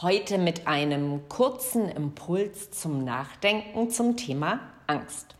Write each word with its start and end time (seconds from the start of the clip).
heute 0.00 0.38
mit 0.38 0.68
einem 0.68 1.28
kurzen 1.28 1.88
Impuls 1.88 2.70
zum 2.70 3.04
Nachdenken 3.04 3.90
zum 3.90 4.16
Thema 4.16 4.60
Angst. 4.86 5.34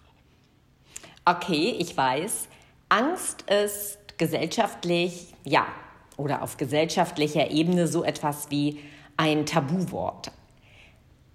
Okay, 1.25 1.77
ich 1.79 1.97
weiß, 1.97 2.49
Angst 2.89 3.43
ist 3.43 4.19
gesellschaftlich, 4.19 5.33
ja, 5.45 5.67
oder 6.17 6.43
auf 6.43 6.57
gesellschaftlicher 6.57 7.53
Ebene 7.53 7.87
so 7.87 8.03
etwas 8.03 8.51
wie 8.51 8.81
ein 9.17 9.47
Tabuwort. 9.47 10.33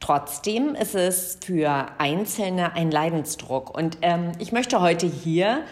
Trotzdem 0.01 0.75
ist 0.75 0.95
es 0.95 1.39
für 1.41 1.87
Einzelne 1.99 2.73
ein 2.73 2.91
Leidensdruck. 2.91 3.73
Und 3.73 3.99
ähm, 4.01 4.33
ich 4.39 4.51
möchte 4.51 4.81
heute 4.81 5.07
hier 5.07 5.63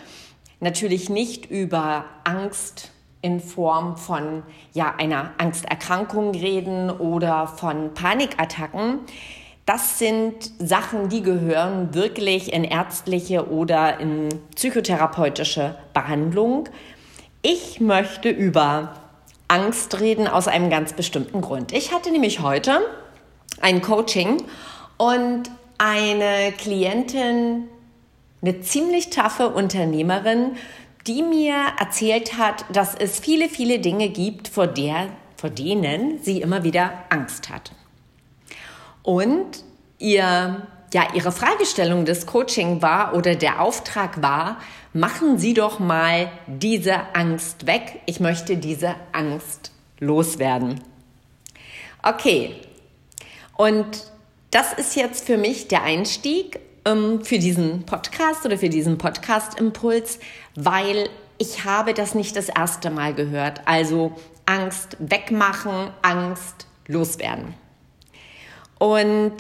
natürlich 0.62 1.10
nicht 1.10 1.48
über 1.48 2.06
Angst 2.24 2.92
in 3.22 3.40
Form 3.40 3.98
von 3.98 4.44
ja, 4.74 4.96
einer 4.98 5.32
Angsterkrankung 5.38 6.32
reden 6.32 6.90
oder 6.90 7.48
von 7.48 7.94
Panikattacken. 7.94 9.00
Das 9.66 10.00
sind 10.00 10.52
Sachen, 10.60 11.10
die 11.10 11.22
gehören 11.22 11.94
wirklich 11.94 12.52
in 12.52 12.64
ärztliche 12.64 13.50
oder 13.50 14.00
in 14.00 14.30
psychotherapeutische 14.56 15.76
Behandlung. 15.94 16.68
Ich 17.44 17.80
möchte 17.80 18.30
über 18.30 18.94
Angst 19.48 20.00
reden 20.00 20.28
aus 20.28 20.48
einem 20.48 20.70
ganz 20.70 20.94
bestimmten 20.94 21.42
Grund. 21.42 21.74
Ich 21.74 21.94
hatte 21.94 22.12
nämlich 22.12 22.40
heute 22.42 22.80
ein 23.62 23.82
Coaching 23.82 24.44
und 24.98 25.44
eine 25.78 26.52
Klientin, 26.58 27.68
eine 28.42 28.62
ziemlich 28.62 29.10
taffe 29.10 29.50
Unternehmerin, 29.50 30.52
die 31.08 31.24
mir 31.24 31.56
erzählt 31.80 32.38
hat, 32.38 32.66
dass 32.72 32.96
es 32.96 33.20
viele, 33.20 33.50
viele 33.50 33.80
Dinge 33.80 34.10
gibt, 34.10 34.48
vor, 34.48 34.68
der, 34.68 35.10
vor 35.36 35.50
denen 35.50 36.22
sie 36.22 36.42
immer 36.42 36.64
wieder 36.64 36.94
Angst 37.10 37.50
hat. 37.50 37.72
Und 39.04 39.64
ihr, 39.98 40.68
ja, 40.94 41.08
ihre 41.14 41.32
Fragestellung 41.32 42.06
des 42.06 42.26
Coaching 42.26 42.82
war 42.82 43.16
oder 43.16 43.36
der 43.36 43.62
Auftrag 43.62 44.22
war, 44.22 44.58
machen 44.94 45.38
Sie 45.38 45.54
doch 45.54 45.80
mal 45.80 46.30
diese 46.48 47.16
Angst 47.16 47.66
weg. 47.66 48.02
Ich 48.06 48.20
möchte 48.20 48.58
diese 48.58 48.96
Angst 49.12 49.72
loswerden. 50.00 50.82
Okay. 52.04 52.56
Und 53.56 54.12
das 54.50 54.74
ist 54.74 54.96
jetzt 54.96 55.26
für 55.26 55.38
mich 55.38 55.68
der 55.68 55.84
Einstieg 55.84 56.60
ähm, 56.86 57.24
für 57.24 57.40
diesen 57.40 57.84
Podcast 57.86 58.46
oder 58.46 58.58
für 58.58 58.70
diesen 58.70 58.98
Podcast-Impuls, 58.98 60.20
weil 60.56 61.10
ich 61.38 61.66
habe 61.66 61.94
das 61.94 62.16
nicht 62.16 62.36
das 62.36 62.50
erste 62.50 62.90
Mal 62.90 63.14
gehört. 63.14 63.62
Also 63.66 64.14
Angst 64.46 64.98
wegmachen, 65.00 65.92
Angst 66.02 66.68
loswerden. 66.88 67.54
Und 68.78 69.38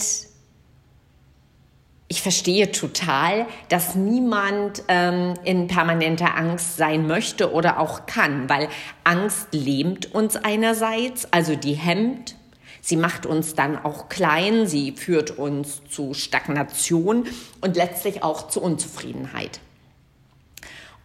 ich 2.08 2.22
verstehe 2.22 2.72
total, 2.72 3.46
dass 3.70 3.96
niemand 3.96 4.84
ähm, 4.90 5.34
in 5.46 5.68
permanenter 5.68 6.36
Angst 6.36 6.76
sein 6.76 7.08
möchte 7.08 7.54
oder 7.54 7.80
auch 7.80 8.06
kann, 8.06 8.50
weil 8.50 8.68
Angst 9.06 9.48
lähmt 9.54 10.14
uns 10.14 10.36
einerseits, 10.36 11.32
also 11.32 11.56
die 11.56 11.74
hemmt 11.74 12.36
Sie 12.82 12.96
macht 12.98 13.26
uns 13.26 13.54
dann 13.54 13.78
auch 13.78 14.10
klein, 14.10 14.68
sie 14.68 14.92
führt 14.92 15.38
uns 15.38 15.82
zu 15.90 16.14
Stagnation 16.14 17.28
und 17.62 17.76
letztlich 17.76 18.24
auch 18.24 18.48
zu 18.48 18.62
Unzufriedenheit. 18.62 19.60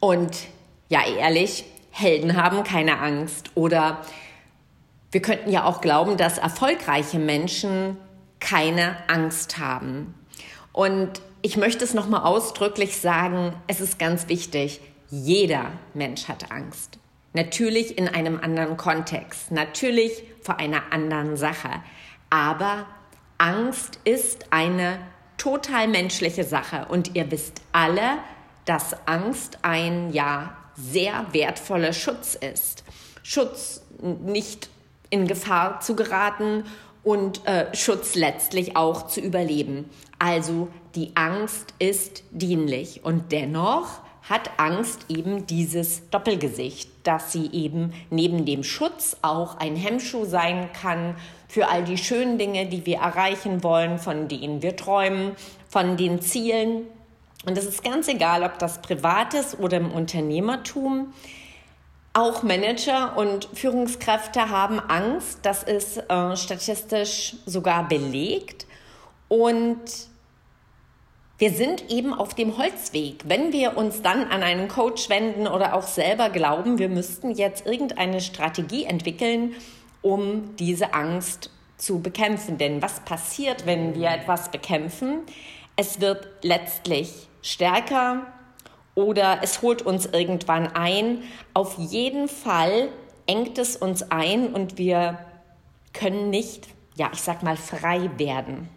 Und 0.00 0.36
ja, 0.88 1.00
ehrlich, 1.06 1.64
Helden 1.90 2.36
haben 2.36 2.64
keine 2.64 2.98
Angst 2.98 3.50
oder 3.54 4.02
wir 5.10 5.22
könnten 5.22 5.50
ja 5.50 5.64
auch 5.64 5.80
glauben, 5.80 6.16
dass 6.16 6.38
erfolgreiche 6.38 7.18
Menschen 7.18 7.96
keine 8.40 8.96
Angst 9.08 9.58
haben. 9.58 10.14
Und 10.72 11.22
ich 11.42 11.56
möchte 11.56 11.84
es 11.84 11.94
nochmal 11.94 12.22
ausdrücklich 12.22 12.98
sagen, 12.98 13.54
es 13.66 13.80
ist 13.80 13.98
ganz 13.98 14.28
wichtig, 14.28 14.80
jeder 15.10 15.70
Mensch 15.94 16.28
hat 16.28 16.50
Angst. 16.50 16.98
Natürlich 17.36 17.98
in 17.98 18.08
einem 18.08 18.40
anderen 18.40 18.78
Kontext, 18.78 19.50
natürlich 19.50 20.24
vor 20.40 20.58
einer 20.58 20.84
anderen 20.90 21.36
Sache. 21.36 21.68
Aber 22.30 22.86
Angst 23.36 24.00
ist 24.04 24.46
eine 24.48 24.98
total 25.36 25.86
menschliche 25.86 26.44
Sache. 26.44 26.86
Und 26.88 27.14
ihr 27.14 27.30
wisst 27.30 27.60
alle, 27.72 28.20
dass 28.64 29.06
Angst 29.06 29.58
ein 29.60 30.14
ja 30.14 30.56
sehr 30.76 31.26
wertvoller 31.32 31.92
Schutz 31.92 32.36
ist. 32.36 32.84
Schutz 33.22 33.82
nicht 34.00 34.70
in 35.10 35.26
Gefahr 35.26 35.80
zu 35.80 35.94
geraten 35.94 36.64
und 37.04 37.46
äh, 37.46 37.66
Schutz 37.76 38.14
letztlich 38.14 38.78
auch 38.78 39.08
zu 39.08 39.20
überleben. 39.20 39.90
Also 40.18 40.68
die 40.94 41.14
Angst 41.16 41.74
ist 41.78 42.22
dienlich 42.30 43.04
und 43.04 43.30
dennoch 43.30 44.05
hat 44.28 44.50
Angst 44.58 45.06
eben 45.08 45.46
dieses 45.46 46.08
Doppelgesicht, 46.10 46.90
dass 47.04 47.32
sie 47.32 47.46
eben 47.52 47.92
neben 48.10 48.44
dem 48.44 48.64
Schutz 48.64 49.16
auch 49.22 49.58
ein 49.58 49.76
Hemmschuh 49.76 50.24
sein 50.24 50.70
kann 50.72 51.14
für 51.48 51.68
all 51.68 51.84
die 51.84 51.98
schönen 51.98 52.38
Dinge, 52.38 52.66
die 52.66 52.84
wir 52.86 52.98
erreichen 52.98 53.62
wollen, 53.62 53.98
von 53.98 54.26
denen 54.26 54.62
wir 54.62 54.74
träumen, 54.76 55.36
von 55.68 55.96
den 55.96 56.20
Zielen. 56.20 56.86
Und 57.46 57.56
es 57.56 57.64
ist 57.66 57.84
ganz 57.84 58.08
egal, 58.08 58.42
ob 58.42 58.58
das 58.58 58.82
privat 58.82 59.34
ist 59.34 59.60
oder 59.60 59.76
im 59.76 59.92
Unternehmertum. 59.92 61.12
Auch 62.12 62.42
Manager 62.42 63.16
und 63.16 63.48
Führungskräfte 63.54 64.48
haben 64.50 64.80
Angst. 64.80 65.40
Das 65.42 65.62
ist 65.62 65.98
äh, 65.98 66.36
statistisch 66.36 67.36
sogar 67.46 67.86
belegt. 67.86 68.66
Und 69.28 69.78
wir 71.38 71.50
sind 71.50 71.90
eben 71.90 72.14
auf 72.14 72.34
dem 72.34 72.56
Holzweg. 72.56 73.20
Wenn 73.26 73.52
wir 73.52 73.76
uns 73.76 74.00
dann 74.00 74.24
an 74.24 74.42
einen 74.42 74.68
Coach 74.68 75.10
wenden 75.10 75.46
oder 75.46 75.74
auch 75.74 75.86
selber 75.86 76.30
glauben, 76.30 76.78
wir 76.78 76.88
müssten 76.88 77.30
jetzt 77.30 77.66
irgendeine 77.66 78.20
Strategie 78.20 78.84
entwickeln, 78.84 79.54
um 80.00 80.56
diese 80.56 80.94
Angst 80.94 81.50
zu 81.76 82.00
bekämpfen. 82.00 82.56
Denn 82.56 82.80
was 82.80 83.00
passiert, 83.00 83.66
wenn 83.66 83.94
wir 83.94 84.08
etwas 84.08 84.50
bekämpfen? 84.50 85.20
Es 85.76 86.00
wird 86.00 86.26
letztlich 86.40 87.28
stärker 87.42 88.26
oder 88.94 89.40
es 89.42 89.60
holt 89.60 89.82
uns 89.82 90.06
irgendwann 90.06 90.68
ein. 90.68 91.22
Auf 91.52 91.76
jeden 91.76 92.28
Fall 92.28 92.88
engt 93.26 93.58
es 93.58 93.76
uns 93.76 94.10
ein 94.10 94.54
und 94.54 94.78
wir 94.78 95.18
können 95.92 96.30
nicht, 96.30 96.66
ja, 96.94 97.10
ich 97.12 97.20
sag 97.20 97.42
mal, 97.42 97.58
frei 97.58 98.10
werden. 98.16 98.70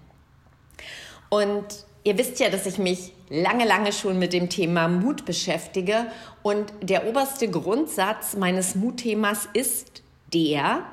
Und 1.29 1.85
Ihr 2.09 2.17
wisst 2.17 2.39
ja, 2.39 2.49
dass 2.49 2.65
ich 2.65 2.79
mich 2.79 3.11
lange, 3.29 3.65
lange 3.65 3.93
schon 3.93 4.17
mit 4.17 4.33
dem 4.33 4.49
Thema 4.49 4.87
Mut 4.87 5.25
beschäftige 5.25 6.07
und 6.41 6.73
der 6.81 7.05
oberste 7.05 7.47
Grundsatz 7.47 8.35
meines 8.35 8.73
Mutthemas 8.73 9.47
ist 9.53 10.01
der, 10.33 10.85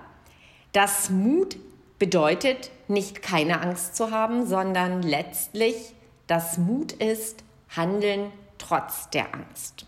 dass 0.72 1.08
Mut 1.08 1.56
bedeutet, 1.98 2.70
nicht 2.86 3.22
keine 3.22 3.62
Angst 3.62 3.96
zu 3.96 4.10
haben, 4.10 4.44
sondern 4.44 5.02
letztlich, 5.02 5.94
dass 6.26 6.58
Mut 6.58 6.92
ist, 6.92 7.44
handeln 7.74 8.30
trotz 8.58 9.08
der 9.08 9.32
Angst. 9.34 9.86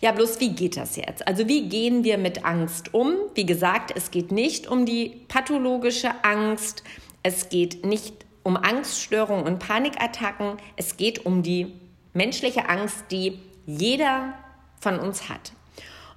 Ja, 0.00 0.10
bloß 0.10 0.40
wie 0.40 0.56
geht 0.56 0.76
das 0.76 0.96
jetzt? 0.96 1.24
Also 1.28 1.46
wie 1.46 1.68
gehen 1.68 2.02
wir 2.02 2.18
mit 2.18 2.44
Angst 2.44 2.92
um? 2.94 3.14
Wie 3.36 3.46
gesagt, 3.46 3.92
es 3.94 4.10
geht 4.10 4.32
nicht 4.32 4.66
um 4.66 4.86
die 4.86 5.20
pathologische 5.28 6.10
Angst, 6.24 6.82
es 7.22 7.48
geht 7.48 7.86
nicht 7.86 8.26
um 8.42 8.56
Angststörungen 8.56 9.44
und 9.46 9.58
Panikattacken. 9.58 10.56
Es 10.76 10.96
geht 10.96 11.24
um 11.24 11.42
die 11.42 11.72
menschliche 12.12 12.68
Angst, 12.68 13.04
die 13.10 13.38
jeder 13.66 14.34
von 14.80 14.98
uns 14.98 15.28
hat. 15.28 15.52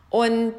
Und 0.10 0.54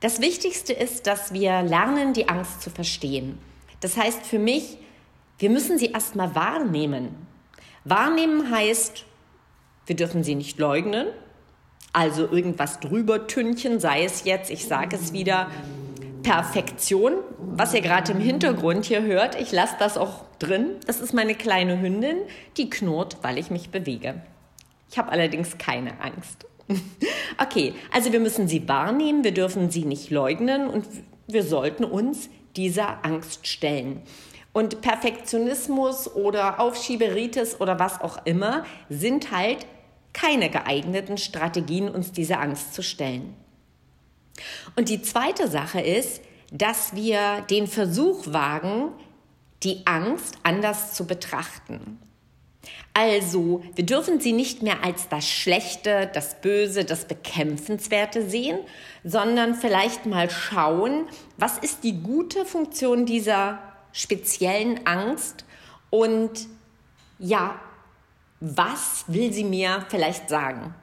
das 0.00 0.20
Wichtigste 0.20 0.72
ist, 0.72 1.06
dass 1.06 1.32
wir 1.32 1.62
lernen, 1.62 2.12
die 2.12 2.28
Angst 2.28 2.62
zu 2.62 2.70
verstehen. 2.70 3.38
Das 3.80 3.96
heißt 3.96 4.24
für 4.24 4.38
mich, 4.38 4.78
wir 5.38 5.50
müssen 5.50 5.78
sie 5.78 5.86
erstmal 5.86 6.34
wahrnehmen. 6.34 7.26
Wahrnehmen 7.84 8.50
heißt, 8.50 9.04
wir 9.86 9.96
dürfen 9.96 10.24
sie 10.24 10.34
nicht 10.34 10.58
leugnen, 10.58 11.08
also 11.92 12.22
irgendwas 12.22 12.80
drüber 12.80 13.26
tünchen, 13.26 13.80
sei 13.80 14.04
es 14.04 14.24
jetzt, 14.24 14.50
ich 14.50 14.66
sage 14.66 14.96
es 14.96 15.12
wieder, 15.12 15.50
Perfektion, 16.26 17.12
was 17.38 17.72
ihr 17.72 17.82
gerade 17.82 18.10
im 18.10 18.18
Hintergrund 18.18 18.84
hier 18.84 19.02
hört, 19.02 19.40
ich 19.40 19.52
lasse 19.52 19.76
das 19.78 19.96
auch 19.96 20.24
drin. 20.40 20.72
Das 20.84 21.00
ist 21.00 21.14
meine 21.14 21.36
kleine 21.36 21.80
Hündin, 21.80 22.16
die 22.56 22.68
knurrt, 22.68 23.18
weil 23.22 23.38
ich 23.38 23.50
mich 23.50 23.70
bewege. 23.70 24.20
Ich 24.90 24.98
habe 24.98 25.12
allerdings 25.12 25.56
keine 25.56 26.00
Angst. 26.00 26.46
okay, 27.40 27.74
also 27.92 28.12
wir 28.12 28.18
müssen 28.18 28.48
sie 28.48 28.68
wahrnehmen, 28.68 29.22
wir 29.22 29.32
dürfen 29.32 29.70
sie 29.70 29.84
nicht 29.84 30.10
leugnen 30.10 30.66
und 30.66 30.84
wir 31.28 31.44
sollten 31.44 31.84
uns 31.84 32.28
dieser 32.56 33.04
Angst 33.04 33.46
stellen. 33.46 34.02
Und 34.52 34.80
Perfektionismus 34.80 36.12
oder 36.12 36.58
Aufschieberitis 36.58 37.60
oder 37.60 37.78
was 37.78 38.00
auch 38.00 38.26
immer 38.26 38.64
sind 38.88 39.30
halt 39.30 39.64
keine 40.12 40.50
geeigneten 40.50 41.18
Strategien, 41.18 41.88
uns 41.88 42.10
dieser 42.10 42.40
Angst 42.40 42.74
zu 42.74 42.82
stellen. 42.82 43.36
Und 44.76 44.88
die 44.88 45.02
zweite 45.02 45.48
Sache 45.48 45.80
ist, 45.80 46.20
dass 46.52 46.94
wir 46.94 47.42
den 47.50 47.66
Versuch 47.66 48.26
wagen, 48.26 48.92
die 49.62 49.82
Angst 49.86 50.36
anders 50.42 50.94
zu 50.94 51.06
betrachten. 51.06 51.98
Also, 52.94 53.62
wir 53.74 53.84
dürfen 53.84 54.20
sie 54.20 54.32
nicht 54.32 54.62
mehr 54.62 54.82
als 54.82 55.08
das 55.08 55.28
Schlechte, 55.28 56.10
das 56.12 56.40
Böse, 56.40 56.84
das 56.84 57.04
Bekämpfenswerte 57.04 58.28
sehen, 58.28 58.58
sondern 59.04 59.54
vielleicht 59.54 60.06
mal 60.06 60.30
schauen, 60.30 61.06
was 61.36 61.58
ist 61.58 61.84
die 61.84 62.00
gute 62.00 62.46
Funktion 62.46 63.04
dieser 63.04 63.58
speziellen 63.92 64.86
Angst 64.86 65.44
und 65.90 66.46
ja, 67.18 67.60
was 68.40 69.04
will 69.08 69.32
sie 69.32 69.44
mir 69.44 69.84
vielleicht 69.88 70.28
sagen? 70.28 70.74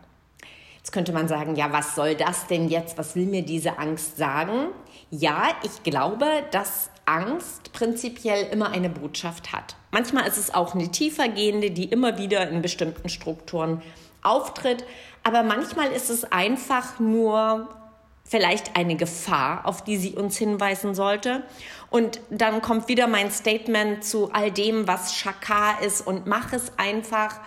Jetzt 0.84 0.92
könnte 0.92 1.14
man 1.14 1.30
sagen, 1.30 1.56
ja, 1.56 1.72
was 1.72 1.96
soll 1.96 2.14
das 2.14 2.46
denn 2.48 2.68
jetzt? 2.68 2.98
Was 2.98 3.16
will 3.16 3.26
mir 3.26 3.42
diese 3.42 3.80
Angst 3.80 4.18
sagen? 4.18 4.68
Ja, 5.10 5.48
ich 5.64 5.82
glaube, 5.84 6.26
dass 6.52 6.90
Angst 7.06 7.72
prinzipiell 7.72 8.48
immer 8.52 8.70
eine 8.70 8.90
Botschaft 8.90 9.54
hat. 9.54 9.78
Manchmal 9.92 10.28
ist 10.28 10.36
es 10.36 10.54
auch 10.54 10.76
eine 10.76 10.92
tiefergehende, 10.92 11.72
die 11.72 11.86
immer 11.86 12.18
wieder 12.18 12.50
in 12.50 12.62
bestimmten 12.62 13.08
Strukturen 13.08 13.82
auftritt. 14.24 14.84
Aber 15.24 15.42
manchmal 15.44 15.90
ist 15.90 16.10
es 16.10 16.26
einfach 16.26 17.00
nur 17.00 17.70
vielleicht 18.26 18.76
eine 18.76 18.98
Gefahr, 18.98 19.66
auf 19.66 19.86
die 19.86 19.96
sie 19.96 20.16
uns 20.16 20.38
hinweisen 20.38 20.96
sollte. 20.96 21.44
Und 21.92 22.20
dann 22.30 22.62
kommt 22.62 22.90
wieder 22.90 23.08
mein 23.08 23.32
Statement 23.32 24.04
zu 24.04 24.34
all 24.34 24.52
dem, 24.52 24.86
was 24.86 25.16
Schakar 25.16 25.82
ist 25.82 26.06
und 26.06 26.28
mach 26.28 26.52
es 26.52 26.74
einfach 26.78 27.40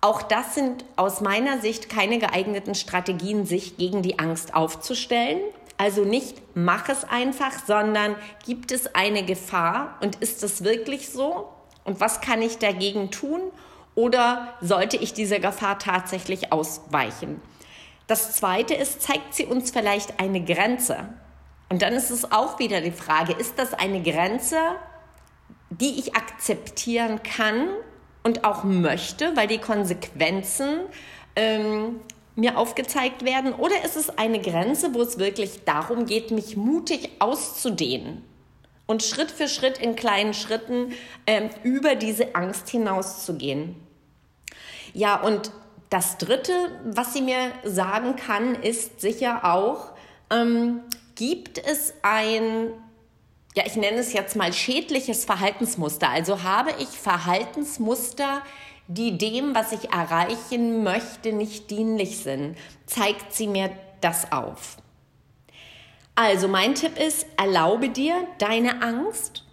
auch 0.00 0.22
das 0.22 0.54
sind 0.54 0.84
aus 0.96 1.20
meiner 1.20 1.60
Sicht 1.60 1.88
keine 1.88 2.18
geeigneten 2.18 2.74
Strategien, 2.74 3.46
sich 3.46 3.76
gegen 3.76 4.02
die 4.02 4.18
Angst 4.18 4.54
aufzustellen. 4.54 5.40
Also 5.78 6.04
nicht 6.04 6.40
mach 6.54 6.88
es 6.88 7.04
einfach, 7.04 7.52
sondern 7.66 8.16
gibt 8.44 8.72
es 8.72 8.94
eine 8.94 9.24
Gefahr 9.24 9.96
und 10.00 10.16
ist 10.16 10.42
es 10.42 10.64
wirklich 10.64 11.10
so? 11.10 11.48
Und 11.84 12.00
was 12.00 12.20
kann 12.20 12.42
ich 12.42 12.58
dagegen 12.58 13.10
tun? 13.10 13.40
Oder 13.94 14.54
sollte 14.60 14.96
ich 14.96 15.14
dieser 15.14 15.38
Gefahr 15.38 15.78
tatsächlich 15.78 16.52
ausweichen? 16.52 17.40
Das 18.06 18.32
Zweite 18.32 18.74
ist, 18.74 19.02
zeigt 19.02 19.34
sie 19.34 19.46
uns 19.46 19.70
vielleicht 19.70 20.20
eine 20.20 20.42
Grenze? 20.44 21.08
Und 21.68 21.82
dann 21.82 21.94
ist 21.94 22.10
es 22.10 22.30
auch 22.30 22.58
wieder 22.58 22.80
die 22.80 22.92
Frage, 22.92 23.32
ist 23.32 23.58
das 23.58 23.74
eine 23.74 24.02
Grenze, 24.02 24.58
die 25.70 25.98
ich 25.98 26.14
akzeptieren 26.14 27.22
kann 27.22 27.68
und 28.26 28.42
auch 28.42 28.64
möchte, 28.64 29.36
weil 29.36 29.46
die 29.46 29.58
Konsequenzen 29.58 30.80
ähm, 31.36 32.00
mir 32.34 32.58
aufgezeigt 32.58 33.24
werden? 33.24 33.52
Oder 33.52 33.84
ist 33.84 33.96
es 33.96 34.18
eine 34.18 34.40
Grenze, 34.40 34.94
wo 34.94 35.02
es 35.02 35.20
wirklich 35.20 35.62
darum 35.64 36.06
geht, 36.06 36.32
mich 36.32 36.56
mutig 36.56 37.10
auszudehnen 37.20 38.24
und 38.86 39.04
Schritt 39.04 39.30
für 39.30 39.46
Schritt 39.46 39.78
in 39.78 39.94
kleinen 39.94 40.34
Schritten 40.34 40.92
ähm, 41.28 41.50
über 41.62 41.94
diese 41.94 42.34
Angst 42.34 42.68
hinauszugehen? 42.68 43.76
Ja, 44.92 45.22
und 45.22 45.52
das 45.88 46.18
Dritte, 46.18 46.52
was 46.84 47.12
sie 47.12 47.22
mir 47.22 47.52
sagen 47.62 48.16
kann, 48.16 48.56
ist 48.56 49.00
sicher 49.00 49.44
auch, 49.44 49.92
ähm, 50.30 50.80
gibt 51.14 51.58
es 51.58 51.94
ein 52.02 52.72
ja, 53.56 53.64
ich 53.64 53.74
nenne 53.76 53.96
es 53.96 54.12
jetzt 54.12 54.36
mal 54.36 54.52
schädliches 54.52 55.24
Verhaltensmuster. 55.24 56.10
Also 56.10 56.42
habe 56.42 56.74
ich 56.78 56.88
Verhaltensmuster, 56.88 58.42
die 58.86 59.16
dem, 59.16 59.54
was 59.54 59.72
ich 59.72 59.90
erreichen 59.90 60.84
möchte, 60.84 61.32
nicht 61.32 61.70
dienlich 61.70 62.18
sind, 62.18 62.56
zeigt 62.84 63.32
sie 63.32 63.46
mir 63.46 63.70
das 64.02 64.30
auf. 64.30 64.76
Also 66.14 66.48
mein 66.48 66.74
Tipp 66.74 66.98
ist, 66.98 67.26
erlaube 67.38 67.88
dir 67.88 68.14
deine 68.38 68.82
Angst. 68.82 69.44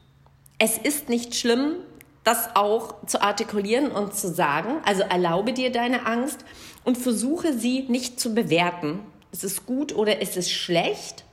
Es 0.59 0.77
ist 0.77 1.07
nicht 1.07 1.35
schlimm, 1.35 1.77
das 2.25 2.55
auch 2.55 3.05
zu 3.05 3.21
artikulieren 3.21 3.89
und 3.89 4.13
zu 4.15 4.33
sagen. 4.33 4.81
Also 4.85 5.03
erlaube 5.03 5.53
dir 5.53 5.71
deine 5.71 6.05
Angst 6.05 6.44
und 6.83 6.97
versuche 6.97 7.53
sie 7.53 7.83
nicht 7.88 8.19
zu 8.19 8.33
bewerten. 8.33 9.00
Ist 9.31 9.45
es 9.45 9.65
gut 9.65 9.95
oder 9.95 10.21
ist 10.21 10.35
es 10.35 10.51
schlecht? 10.51 11.23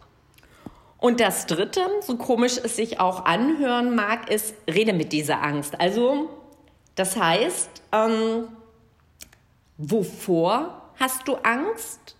Und 1.00 1.20
das 1.20 1.46
Dritte, 1.46 1.80
so 2.02 2.16
komisch 2.16 2.58
es 2.62 2.76
sich 2.76 3.00
auch 3.00 3.24
anhören 3.24 3.94
mag, 3.94 4.30
ist, 4.30 4.54
rede 4.68 4.92
mit 4.92 5.12
dieser 5.12 5.42
Angst. 5.42 5.80
Also, 5.80 6.28
das 6.94 7.16
heißt, 7.16 7.70
ähm, 7.92 8.48
wovor 9.78 10.82
hast 10.98 11.26
du 11.26 11.36
Angst? 11.36 12.16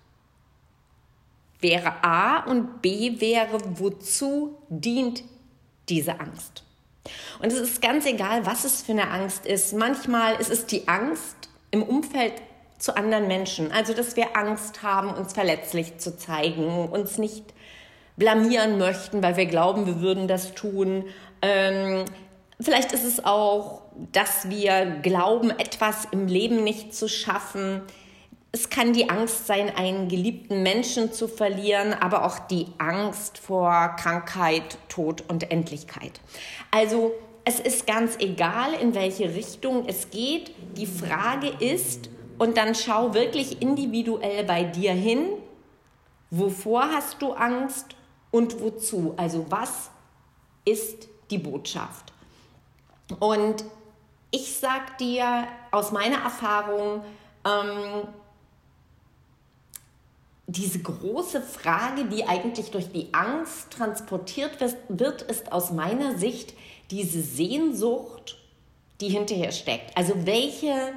Wäre 1.60 2.02
A 2.02 2.44
und 2.44 2.80
B 2.80 3.20
wäre, 3.20 3.58
wozu 3.78 4.56
dient 4.70 5.24
diese 5.90 6.18
Angst? 6.18 6.64
Und 7.38 7.52
es 7.52 7.58
ist 7.58 7.82
ganz 7.82 8.06
egal, 8.06 8.46
was 8.46 8.64
es 8.64 8.80
für 8.80 8.92
eine 8.92 9.10
Angst 9.10 9.44
ist. 9.44 9.74
Manchmal 9.74 10.36
ist 10.36 10.50
es 10.50 10.64
die 10.64 10.88
Angst 10.88 11.36
im 11.70 11.82
Umfeld 11.82 12.32
zu 12.78 12.96
anderen 12.96 13.28
Menschen. 13.28 13.72
Also, 13.72 13.92
dass 13.92 14.16
wir 14.16 14.38
Angst 14.38 14.82
haben, 14.82 15.12
uns 15.12 15.34
verletzlich 15.34 15.98
zu 15.98 16.16
zeigen, 16.16 16.88
uns 16.88 17.18
nicht 17.18 17.44
blamieren 18.20 18.78
möchten, 18.78 19.20
weil 19.22 19.36
wir 19.36 19.46
glauben, 19.46 19.86
wir 19.86 20.00
würden 20.00 20.28
das 20.28 20.54
tun. 20.54 21.06
Ähm, 21.42 22.04
vielleicht 22.60 22.92
ist 22.92 23.02
es 23.02 23.24
auch, 23.24 23.82
dass 24.12 24.48
wir 24.48 24.86
glauben, 25.02 25.50
etwas 25.50 26.06
im 26.12 26.28
Leben 26.28 26.62
nicht 26.62 26.94
zu 26.94 27.08
schaffen. 27.08 27.80
Es 28.52 28.68
kann 28.68 28.92
die 28.92 29.08
Angst 29.08 29.46
sein, 29.46 29.74
einen 29.74 30.08
geliebten 30.08 30.62
Menschen 30.62 31.12
zu 31.12 31.26
verlieren, 31.26 31.94
aber 31.94 32.24
auch 32.24 32.38
die 32.38 32.66
Angst 32.78 33.38
vor 33.38 33.96
Krankheit, 33.98 34.78
Tod 34.88 35.24
und 35.26 35.50
Endlichkeit. 35.50 36.20
Also 36.70 37.12
es 37.44 37.58
ist 37.58 37.86
ganz 37.86 38.16
egal, 38.18 38.74
in 38.74 38.94
welche 38.94 39.34
Richtung 39.34 39.84
es 39.86 40.10
geht. 40.10 40.52
Die 40.76 40.86
Frage 40.86 41.48
ist, 41.48 42.10
und 42.38 42.56
dann 42.56 42.74
schau 42.74 43.14
wirklich 43.14 43.62
individuell 43.62 44.44
bei 44.44 44.64
dir 44.64 44.92
hin, 44.92 45.26
wovor 46.30 46.90
hast 46.90 47.22
du 47.22 47.32
Angst 47.32 47.96
und 48.30 48.60
wozu. 48.60 49.14
Also 49.16 49.46
was 49.48 49.90
ist 50.64 51.08
die 51.30 51.38
Botschaft? 51.38 52.12
Und 53.18 53.64
ich 54.30 54.56
sag 54.56 54.98
dir 54.98 55.48
aus 55.70 55.90
meiner 55.90 56.18
Erfahrung, 56.18 57.04
ähm, 57.44 58.08
diese 60.46 60.80
große 60.80 61.40
Frage, 61.42 62.06
die 62.06 62.24
eigentlich 62.24 62.70
durch 62.70 62.90
die 62.90 63.14
Angst 63.14 63.70
transportiert 63.70 64.58
wird, 64.88 65.22
ist 65.22 65.52
aus 65.52 65.70
meiner 65.70 66.18
Sicht 66.18 66.54
diese 66.90 67.22
Sehnsucht, 67.22 68.36
die 69.00 69.08
hinterher 69.08 69.52
steckt. 69.52 69.96
Also 69.96 70.26
welche 70.26 70.92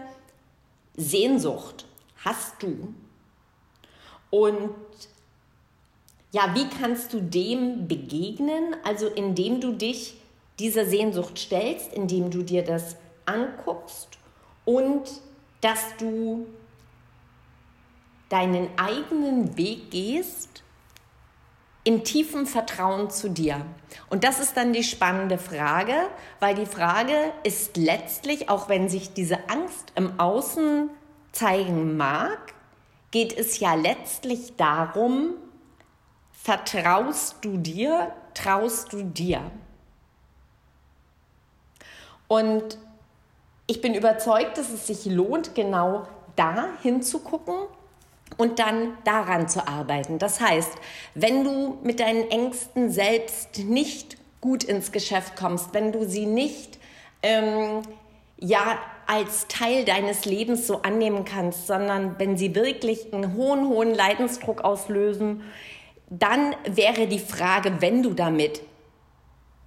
Sehnsucht 0.95 1.85
hast 2.23 2.61
du? 2.63 2.93
Und 4.31 4.73
ja, 6.33 6.53
wie 6.55 6.67
kannst 6.67 7.13
du 7.13 7.21
dem 7.21 7.87
begegnen? 7.87 8.75
Also 8.83 9.07
indem 9.07 9.61
du 9.61 9.71
dich 9.71 10.15
dieser 10.59 10.85
Sehnsucht 10.85 11.37
stellst, 11.37 11.93
indem 11.93 12.31
du 12.31 12.41
dir 12.41 12.63
das 12.63 12.95
anguckst 13.25 14.09
und 14.65 15.03
dass 15.61 15.95
du 15.97 16.47
deinen 18.29 18.67
eigenen 18.77 19.55
Weg 19.57 19.91
gehst 19.91 20.63
in 21.83 22.03
tiefem 22.03 22.47
Vertrauen 22.47 23.11
zu 23.11 23.29
dir. 23.29 23.63
Und 24.09 24.23
das 24.23 24.39
ist 24.39 24.57
dann 24.57 24.73
die 24.73 24.83
spannende 24.83 25.37
Frage, 25.37 25.93
weil 26.39 26.55
die 26.55 26.65
Frage 26.65 27.13
ist 27.43 27.77
letztlich, 27.77 28.49
auch 28.49 28.69
wenn 28.69 28.89
sich 28.89 29.13
diese 29.13 29.49
Angst 29.49 29.91
im 29.95 30.19
Außen 30.19 30.89
zeigen 31.31 31.95
mag, 31.95 32.53
geht 33.11 33.37
es 33.37 33.59
ja 33.59 33.75
letztlich 33.75 34.55
darum, 34.55 35.35
Vertraust 36.43 37.37
du 37.39 37.55
dir? 37.55 38.11
Traust 38.33 38.91
du 38.91 39.03
dir? 39.03 39.39
Und 42.27 42.77
ich 43.65 43.79
bin 43.79 43.95
überzeugt, 43.95 44.57
dass 44.57 44.69
es 44.69 44.87
sich 44.87 45.05
lohnt, 45.05 45.55
genau 45.55 46.05
da 46.35 46.67
hinzugucken 46.81 47.55
und 48.35 48.59
dann 48.59 48.97
daran 49.05 49.47
zu 49.47 49.65
arbeiten. 49.65 50.19
Das 50.19 50.41
heißt, 50.41 50.73
wenn 51.15 51.45
du 51.45 51.77
mit 51.81 52.01
deinen 52.01 52.29
Ängsten 52.29 52.91
selbst 52.91 53.59
nicht 53.59 54.17
gut 54.41 54.65
ins 54.65 54.91
Geschäft 54.91 55.37
kommst, 55.37 55.73
wenn 55.73 55.93
du 55.93 56.05
sie 56.05 56.25
nicht 56.25 56.77
ähm, 57.21 57.83
ja 58.37 58.79
als 59.07 59.47
Teil 59.47 59.85
deines 59.85 60.25
Lebens 60.25 60.67
so 60.67 60.81
annehmen 60.81 61.23
kannst, 61.23 61.67
sondern 61.67 62.19
wenn 62.19 62.35
sie 62.35 62.53
wirklich 62.53 63.13
einen 63.13 63.33
hohen, 63.33 63.69
hohen 63.69 63.95
Leidensdruck 63.95 64.65
auslösen, 64.65 65.41
dann 66.19 66.55
wäre 66.65 67.07
die 67.07 67.19
Frage, 67.19 67.81
wenn 67.81 68.03
du 68.03 68.13
damit 68.13 68.61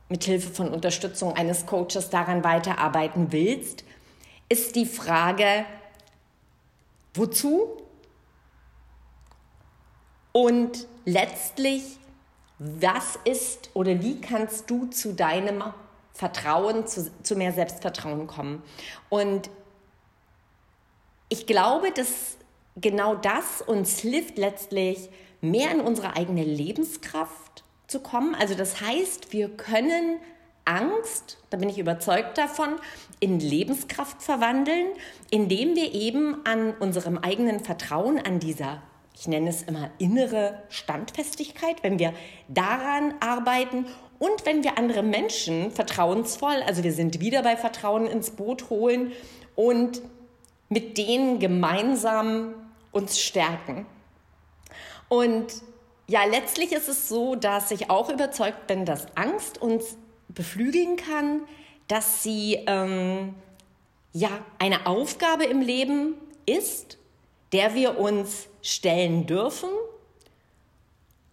mit 0.08 0.22
Hilfe 0.22 0.52
von 0.52 0.68
Unterstützung 0.68 1.32
eines 1.32 1.66
Coaches 1.66 2.10
daran 2.10 2.44
weiterarbeiten 2.44 3.32
willst, 3.32 3.82
ist 4.48 4.76
die 4.76 4.86
Frage, 4.86 5.64
wozu? 7.14 7.82
Und 10.30 10.86
letztlich, 11.04 11.82
was 12.60 13.18
ist 13.24 13.70
oder 13.74 14.00
wie 14.00 14.20
kannst 14.20 14.70
du 14.70 14.86
zu 14.86 15.14
deinem 15.14 15.64
Vertrauen, 16.12 16.86
zu, 16.86 17.10
zu 17.24 17.34
mehr 17.34 17.52
Selbstvertrauen 17.52 18.28
kommen? 18.28 18.62
Und 19.08 19.50
ich 21.28 21.48
glaube, 21.48 21.90
dass 21.90 22.36
genau 22.76 23.16
das 23.16 23.62
uns 23.62 23.98
hilft 23.98 24.38
letztlich 24.38 25.10
mehr 25.40 25.70
in 25.70 25.80
unsere 25.80 26.16
eigene 26.16 26.44
Lebenskraft 26.44 27.64
zu 27.86 28.00
kommen. 28.00 28.34
Also 28.34 28.54
das 28.54 28.80
heißt, 28.80 29.32
wir 29.32 29.48
können 29.48 30.18
Angst, 30.64 31.38
da 31.50 31.56
bin 31.56 31.68
ich 31.68 31.78
überzeugt 31.78 32.36
davon, 32.38 32.70
in 33.20 33.38
Lebenskraft 33.38 34.22
verwandeln, 34.22 34.88
indem 35.30 35.76
wir 35.76 35.94
eben 35.94 36.44
an 36.44 36.74
unserem 36.74 37.18
eigenen 37.18 37.60
Vertrauen, 37.60 38.18
an 38.18 38.40
dieser, 38.40 38.82
ich 39.14 39.28
nenne 39.28 39.48
es 39.48 39.62
immer 39.62 39.90
innere 39.98 40.62
Standfestigkeit, 40.68 41.82
wenn 41.82 41.98
wir 41.98 42.12
daran 42.48 43.14
arbeiten 43.20 43.86
und 44.18 44.44
wenn 44.44 44.64
wir 44.64 44.76
andere 44.76 45.02
Menschen 45.02 45.70
vertrauensvoll, 45.70 46.62
also 46.66 46.82
wir 46.82 46.92
sind 46.92 47.20
wieder 47.20 47.42
bei 47.42 47.56
Vertrauen 47.56 48.06
ins 48.06 48.30
Boot 48.30 48.68
holen 48.68 49.12
und 49.54 50.02
mit 50.68 50.98
denen 50.98 51.38
gemeinsam 51.38 52.54
uns 52.90 53.20
stärken. 53.20 53.86
Und 55.08 55.46
ja, 56.08 56.24
letztlich 56.24 56.72
ist 56.72 56.88
es 56.88 57.08
so, 57.08 57.34
dass 57.34 57.70
ich 57.70 57.90
auch 57.90 58.10
überzeugt 58.10 58.66
bin, 58.66 58.84
dass 58.84 59.06
Angst 59.16 59.60
uns 59.60 59.96
beflügeln 60.28 60.96
kann, 60.96 61.42
dass 61.88 62.22
sie 62.22 62.58
ähm, 62.66 63.34
ja 64.12 64.30
eine 64.58 64.86
Aufgabe 64.86 65.44
im 65.44 65.60
Leben 65.60 66.14
ist, 66.46 66.98
der 67.52 67.74
wir 67.74 67.98
uns 67.98 68.48
stellen 68.62 69.26
dürfen. 69.26 69.68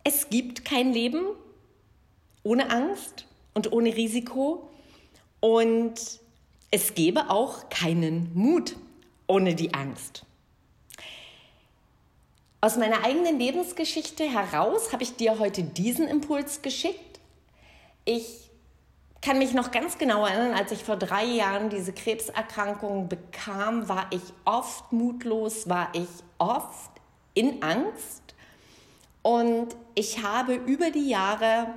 Es 0.03 0.29
gibt 0.29 0.65
kein 0.65 0.93
Leben 0.93 1.25
ohne 2.43 2.69
Angst 2.71 3.25
und 3.53 3.71
ohne 3.71 3.95
Risiko 3.95 4.69
und 5.39 5.93
es 6.71 6.93
gäbe 6.95 7.29
auch 7.29 7.69
keinen 7.69 8.31
Mut 8.33 8.75
ohne 9.27 9.55
die 9.55 9.73
Angst. 9.73 10.25
Aus 12.63 12.77
meiner 12.77 13.03
eigenen 13.03 13.39
Lebensgeschichte 13.39 14.23
heraus 14.23 14.93
habe 14.93 15.03
ich 15.03 15.17
dir 15.17 15.37
heute 15.37 15.63
diesen 15.63 16.07
Impuls 16.07 16.61
geschickt. 16.61 17.19
Ich 18.05 18.49
kann 19.21 19.37
mich 19.37 19.53
noch 19.53 19.71
ganz 19.71 19.97
genau 19.97 20.25
erinnern, 20.25 20.53
als 20.53 20.71
ich 20.71 20.81
vor 20.81 20.95
drei 20.95 21.25
Jahren 21.25 21.69
diese 21.69 21.91
Krebserkrankung 21.91 23.09
bekam, 23.09 23.89
war 23.89 24.07
ich 24.11 24.21
oft 24.45 24.93
mutlos, 24.93 25.67
war 25.67 25.89
ich 25.91 26.07
oft 26.37 26.91
in 27.33 27.61
Angst. 27.61 28.33
Und 29.23 29.75
ich 29.93 30.23
habe 30.23 30.53
über 30.53 30.89
die 30.89 31.09
Jahre 31.09 31.67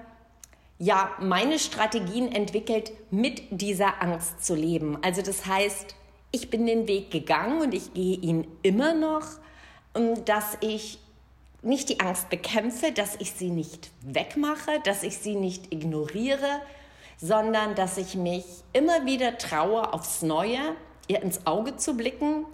ja 0.78 1.10
meine 1.18 1.58
Strategien 1.58 2.30
entwickelt, 2.30 2.92
mit 3.10 3.42
dieser 3.50 4.00
Angst 4.00 4.46
zu 4.46 4.54
leben. 4.54 4.98
Also 5.02 5.20
das 5.20 5.46
heißt, 5.46 5.96
ich 6.30 6.48
bin 6.48 6.64
den 6.64 6.86
Weg 6.86 7.10
gegangen 7.10 7.60
und 7.60 7.74
ich 7.74 7.92
gehe 7.92 8.18
ihn 8.18 8.46
immer 8.62 8.94
noch 8.94 9.26
dass 10.24 10.56
ich 10.60 10.98
nicht 11.62 11.88
die 11.88 12.00
Angst 12.00 12.28
bekämpfe, 12.28 12.92
dass 12.92 13.16
ich 13.16 13.32
sie 13.32 13.50
nicht 13.50 13.90
wegmache, 14.02 14.80
dass 14.84 15.02
ich 15.02 15.18
sie 15.18 15.34
nicht 15.34 15.72
ignoriere, 15.72 16.60
sondern 17.18 17.74
dass 17.74 17.98
ich 17.98 18.14
mich 18.14 18.44
immer 18.72 19.06
wieder 19.06 19.38
traue, 19.38 19.92
aufs 19.92 20.22
Neue 20.22 20.58
ihr 21.08 21.22
ins 21.22 21.46
Auge 21.46 21.76
zu 21.76 21.96
blicken 21.96 22.44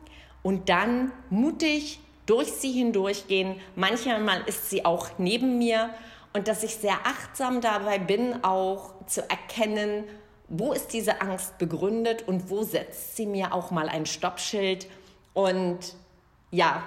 und 0.43 0.69
dann 0.69 1.13
mutig 1.31 2.01
durch 2.27 2.53
sie 2.53 2.73
hindurchgehen. 2.73 3.61
Manchmal 3.77 4.43
ist 4.47 4.71
sie 4.71 4.85
auch 4.85 5.09
neben 5.19 5.59
mir 5.59 5.91
und 6.33 6.49
dass 6.49 6.63
ich 6.63 6.77
sehr 6.77 6.99
achtsam 7.05 7.61
dabei 7.61 7.99
bin, 7.99 8.43
auch 8.45 8.95
zu 9.07 9.23
erkennen, 9.29 10.05
wo 10.49 10.73
ist 10.73 10.93
diese 10.93 11.21
Angst 11.21 11.59
begründet 11.59 12.27
und 12.29 12.51
wo 12.51 12.63
setzt 12.63 13.17
sie 13.17 13.27
mir 13.27 13.53
auch 13.53 13.71
mal 13.71 13.89
ein 13.89 14.07
Stoppschild 14.07 14.87
und 15.35 15.79
ja, 16.51 16.83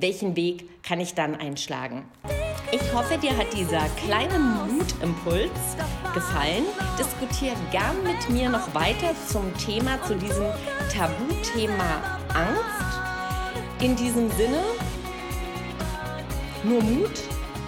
welchen 0.00 0.36
Weg 0.36 0.82
kann 0.82 1.00
ich 1.00 1.14
dann 1.14 1.34
einschlagen. 1.34 2.04
Ich 2.70 2.92
hoffe, 2.92 3.16
dir 3.16 3.36
hat 3.36 3.52
dieser 3.54 3.86
kleine 4.04 4.38
Mutimpuls 4.38 5.50
gefallen. 6.12 6.64
Diskutiere 6.98 7.56
gern 7.70 8.02
mit 8.02 8.28
mir 8.28 8.50
noch 8.50 8.74
weiter 8.74 9.14
zum 9.26 9.56
Thema, 9.56 10.02
zu 10.02 10.14
diesem 10.14 10.46
Tabuthema 10.92 12.18
Angst. 12.34 13.80
In 13.80 13.96
diesem 13.96 14.30
Sinne, 14.32 14.60
nur 16.64 16.82
Mut 16.82 17.22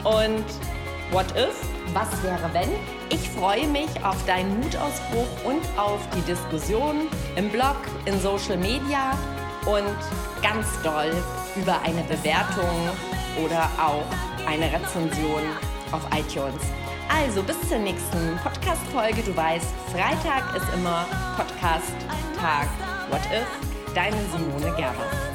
und 0.04 0.44
what 1.12 1.26
if? 1.37 1.54
Was 1.94 2.22
wäre 2.22 2.50
wenn? 2.52 2.70
Ich 3.10 3.28
freue 3.30 3.66
mich 3.66 3.88
auf 4.04 4.25
deinen 4.26 4.60
Mutausbruch 4.60 5.44
und 5.44 5.62
auf 5.78 6.00
die 6.14 6.20
Diskussion 6.22 7.08
im 7.37 7.49
Blog, 7.49 7.76
in 8.04 8.20
Social 8.20 8.56
Media 8.56 9.18
und 9.66 10.42
ganz 10.42 10.66
doll 10.82 11.10
über 11.57 11.80
eine 11.83 12.02
Bewertung 12.02 12.90
oder 13.45 13.69
auch 13.78 14.04
eine 14.47 14.66
Rezension 14.73 15.42
auf 15.92 16.02
iTunes. 16.16 16.62
Also 17.09 17.42
bis 17.42 17.57
zur 17.69 17.78
nächsten 17.78 18.38
Podcast-Folge. 18.42 19.23
Du 19.23 19.37
weißt, 19.37 19.66
Freitag 19.92 20.57
ist 20.57 20.66
immer 20.75 21.07
Podcast-Tag. 21.37 22.69
What 23.11 23.21
if? 23.33 23.95
Deine 23.95 24.16
Simone 24.33 24.75
Gerber. 24.76 25.29